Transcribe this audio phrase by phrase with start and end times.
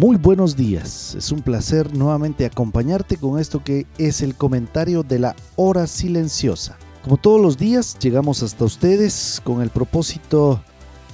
[0.00, 1.14] buenos días.
[1.14, 6.78] Es un placer nuevamente acompañarte con esto que es el comentario de la hora silenciosa.
[7.02, 10.62] Como todos los días, llegamos hasta ustedes con el propósito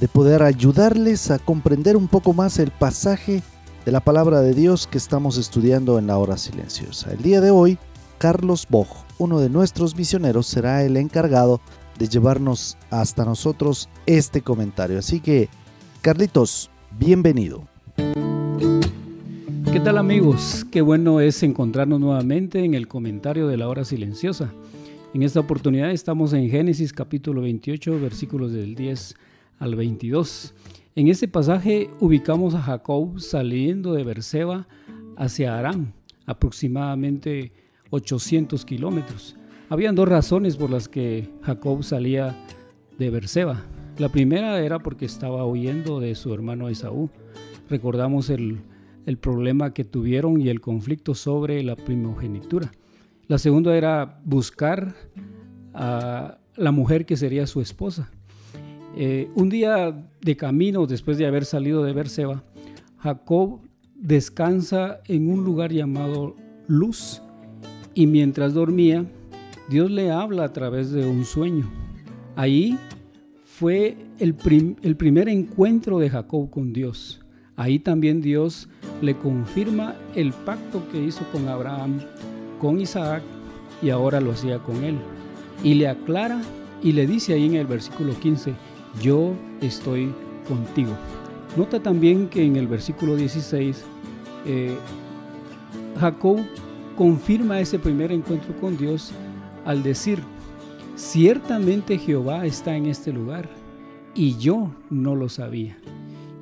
[0.00, 3.42] de poder ayudarles a comprender un poco más el pasaje
[3.84, 7.12] de la palabra de Dios que estamos estudiando en la hora silenciosa.
[7.12, 7.78] El día de hoy,
[8.18, 11.60] Carlos Boj, uno de nuestros misioneros, será el encargado
[11.98, 14.98] de llevarnos hasta nosotros este comentario.
[14.98, 15.48] Así que,
[16.02, 17.75] Carlitos, bienvenido.
[19.76, 20.64] ¿Qué tal amigos?
[20.70, 24.50] Qué bueno es encontrarnos nuevamente en el comentario de la hora silenciosa.
[25.12, 29.16] En esta oportunidad estamos en Génesis capítulo 28 versículos del 10
[29.58, 30.54] al 22.
[30.94, 34.66] En este pasaje ubicamos a Jacob saliendo de Berseba
[35.18, 35.92] hacia Aram,
[36.24, 37.52] aproximadamente
[37.90, 39.36] 800 kilómetros.
[39.68, 42.34] Habían dos razones por las que Jacob salía
[42.98, 43.66] de Berseba.
[43.98, 47.10] La primera era porque estaba huyendo de su hermano Esaú.
[47.68, 48.62] Recordamos el,
[49.06, 52.70] el problema que tuvieron y el conflicto sobre la primogenitura.
[53.28, 54.94] La segunda era buscar
[55.72, 58.10] a la mujer que sería su esposa.
[58.96, 62.42] Eh, un día de camino, después de haber salido de Berseba,
[62.98, 63.60] Jacob
[63.94, 66.34] descansa en un lugar llamado
[66.66, 67.22] Luz
[67.94, 69.06] y mientras dormía,
[69.68, 71.70] Dios le habla a través de un sueño.
[72.36, 72.78] Ahí
[73.44, 74.34] fue el,
[74.82, 77.25] el primer encuentro de Jacob con Dios.
[77.56, 78.68] Ahí también Dios
[79.00, 82.00] le confirma el pacto que hizo con Abraham
[82.60, 83.22] con Isaac
[83.82, 84.96] y ahora lo hacía con él.
[85.62, 86.40] Y le aclara
[86.82, 88.54] y le dice ahí en el versículo 15,
[89.02, 90.12] yo estoy
[90.48, 90.92] contigo.
[91.56, 93.84] Nota también que en el versículo 16,
[94.46, 94.76] eh,
[95.98, 96.40] Jacob
[96.96, 99.12] confirma ese primer encuentro con Dios
[99.64, 100.20] al decir,
[100.96, 103.48] ciertamente Jehová está en este lugar
[104.14, 105.76] y yo no lo sabía.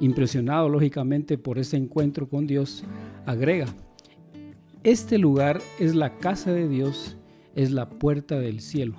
[0.01, 2.85] Impresionado lógicamente por ese encuentro con Dios,
[3.27, 3.67] agrega,
[4.83, 7.17] este lugar es la casa de Dios,
[7.55, 8.97] es la puerta del cielo.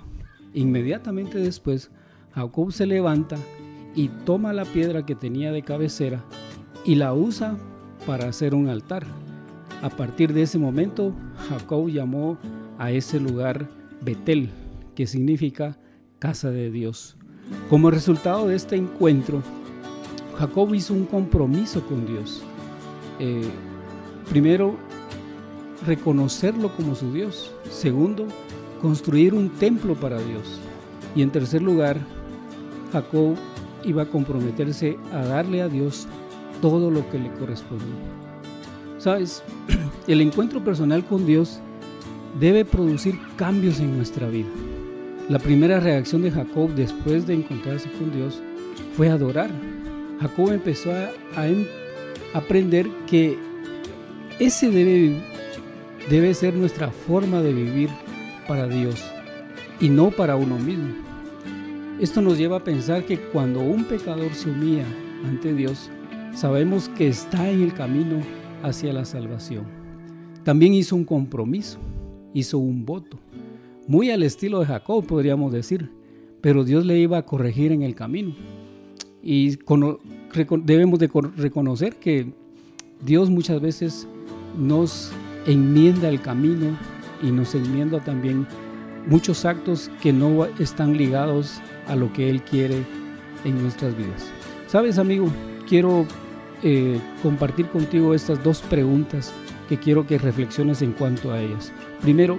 [0.52, 1.90] Inmediatamente después,
[2.32, 3.36] Jacob se levanta
[3.94, 6.24] y toma la piedra que tenía de cabecera
[6.84, 7.56] y la usa
[8.06, 9.06] para hacer un altar.
[9.82, 11.14] A partir de ese momento,
[11.48, 12.38] Jacob llamó
[12.78, 13.68] a ese lugar
[14.00, 14.50] Betel,
[14.94, 15.78] que significa
[16.18, 17.16] casa de Dios.
[17.68, 19.42] Como resultado de este encuentro,
[20.38, 22.42] Jacob hizo un compromiso con Dios.
[23.18, 23.48] Eh,
[24.28, 24.76] primero,
[25.86, 27.52] reconocerlo como su Dios.
[27.70, 28.26] Segundo,
[28.82, 30.60] construir un templo para Dios.
[31.14, 31.98] Y en tercer lugar,
[32.92, 33.36] Jacob
[33.84, 36.06] iba a comprometerse a darle a Dios
[36.60, 37.86] todo lo que le correspondía.
[38.98, 39.42] Sabes,
[40.06, 41.60] el encuentro personal con Dios
[42.38, 44.48] debe producir cambios en nuestra vida.
[45.28, 48.40] La primera reacción de Jacob después de encontrarse con Dios
[48.96, 49.50] fue adorar.
[50.20, 51.64] Jacob empezó a, em,
[52.34, 53.38] aprender que
[54.38, 55.22] ese debe
[56.10, 57.90] debe ser nuestra forma de vivir
[58.46, 59.02] para Dios
[59.80, 60.94] y no para uno mismo.
[62.00, 64.84] Esto nos lleva a pensar que cuando un pecador se humilla
[65.24, 65.90] ante Dios,
[66.34, 68.20] sabemos que está en el camino
[68.62, 69.64] hacia la salvación.
[70.44, 71.78] También hizo un compromiso,
[72.34, 73.18] hizo un voto,
[73.88, 75.90] muy al estilo de Jacob podríamos decir,
[76.40, 78.34] pero Dios le iba a corregir en el camino.
[79.28, 79.58] Y
[80.62, 82.32] debemos de reconocer que
[83.04, 84.06] Dios muchas veces
[84.56, 85.10] nos
[85.46, 86.78] enmienda el camino
[87.20, 88.46] y nos enmienda también
[89.08, 92.84] muchos actos que no están ligados a lo que Él quiere
[93.44, 94.30] en nuestras vidas.
[94.68, 95.26] Sabes, amigo,
[95.68, 96.06] quiero
[96.62, 99.32] eh, compartir contigo estas dos preguntas
[99.68, 101.72] que quiero que reflexiones en cuanto a ellas.
[102.00, 102.38] Primero,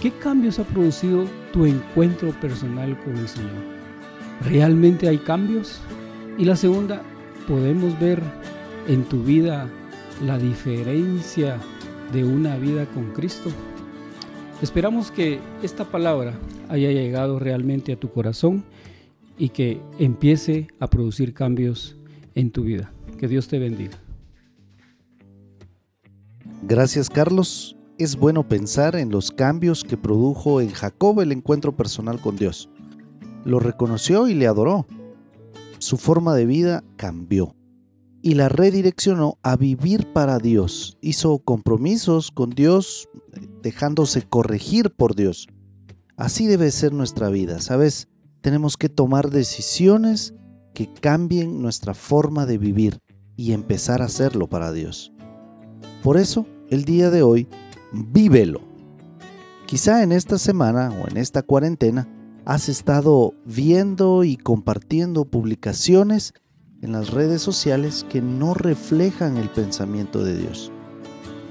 [0.00, 3.50] ¿qué cambios ha producido tu encuentro personal con el Señor?
[4.44, 5.80] ¿Realmente hay cambios?
[6.38, 7.02] Y la segunda,
[7.46, 8.22] ¿podemos ver
[8.86, 9.68] en tu vida
[10.24, 11.60] la diferencia
[12.12, 13.50] de una vida con Cristo.
[14.62, 18.64] Esperamos que esta palabra haya llegado realmente a tu corazón
[19.38, 21.96] y que empiece a producir cambios
[22.34, 22.92] en tu vida.
[23.18, 23.98] Que Dios te bendiga.
[26.62, 27.76] Gracias Carlos.
[27.98, 32.68] Es bueno pensar en los cambios que produjo en Jacob el encuentro personal con Dios.
[33.44, 34.86] Lo reconoció y le adoró.
[35.78, 37.54] Su forma de vida cambió
[38.20, 40.98] y la redireccionó a vivir para Dios.
[41.00, 43.08] Hizo compromisos con Dios,
[43.62, 45.46] dejándose corregir por Dios.
[46.16, 48.08] Así debe ser nuestra vida, ¿sabes?
[48.40, 50.34] Tenemos que tomar decisiones
[50.74, 52.98] que cambien nuestra forma de vivir
[53.36, 55.12] y empezar a hacerlo para Dios.
[56.02, 57.46] Por eso, el día de hoy,
[57.92, 58.60] vívelo.
[59.66, 62.08] Quizá en esta semana o en esta cuarentena
[62.48, 66.32] has estado viendo y compartiendo publicaciones
[66.80, 70.72] en las redes sociales que no reflejan el pensamiento de Dios.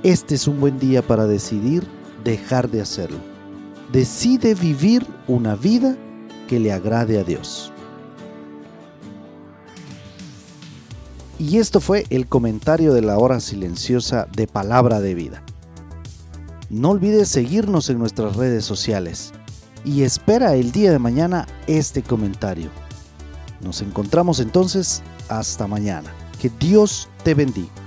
[0.01, 1.85] este es un buen día para decidir
[2.23, 3.19] dejar de hacerlo.
[3.91, 5.95] Decide vivir una vida
[6.47, 7.71] que le agrade a Dios.
[11.38, 15.43] Y esto fue el comentario de la hora silenciosa de Palabra de Vida.
[16.71, 19.31] No olvides seguirnos en nuestras redes sociales
[19.88, 22.69] y espera el día de mañana este comentario.
[23.62, 26.13] Nos encontramos entonces hasta mañana.
[26.42, 27.87] Que Dios te bendiga.